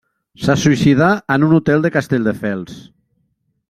Se 0.45 0.55
suïcidà 0.61 1.11
en 1.37 1.47
un 1.49 1.55
hotel 1.59 1.87
de 1.87 1.95
Castelldefels. 1.99 2.85